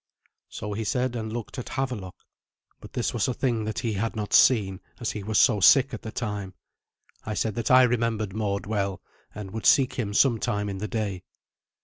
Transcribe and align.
So 0.49 0.73
he 0.73 0.83
said, 0.83 1.15
and 1.15 1.31
looked 1.31 1.59
at 1.59 1.69
Havelok. 1.69 2.15
But 2.79 2.93
this 2.93 3.13
was 3.13 3.27
a 3.27 3.35
thing 3.35 3.65
that 3.65 3.77
he 3.77 3.93
had 3.93 4.15
not 4.15 4.33
seen, 4.33 4.79
as 4.99 5.11
he 5.11 5.21
was 5.21 5.37
so 5.37 5.59
sick 5.59 5.93
at 5.93 6.01
the 6.01 6.11
time. 6.11 6.55
I 7.23 7.35
said 7.35 7.53
that 7.53 7.69
I 7.69 7.83
remembered 7.83 8.33
Mord 8.35 8.65
well, 8.65 8.99
and 9.35 9.51
would 9.51 9.67
seek 9.67 9.93
him 9.93 10.15
some 10.15 10.39
time 10.39 10.69
in 10.69 10.79
the 10.79 10.87
day. 10.87 11.21